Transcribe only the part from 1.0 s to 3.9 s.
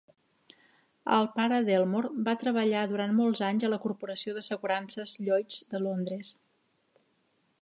El pare d'Helmore va treballar durant molts anys a la